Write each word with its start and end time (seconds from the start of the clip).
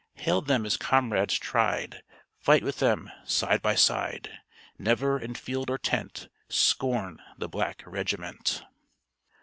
Hail 0.15 0.41
them 0.41 0.65
as 0.65 0.77
comrades 0.77 1.37
tried; 1.37 2.01
Fight 2.39 2.63
with 2.63 2.79
them 2.79 3.11
side 3.23 3.61
by 3.61 3.75
side; 3.75 4.31
Never, 4.79 5.19
in 5.19 5.35
field 5.35 5.69
or 5.69 5.77
tent, 5.77 6.27
Scorn 6.49 7.21
the 7.37 7.47
black 7.47 7.83
regiment! 7.85 8.63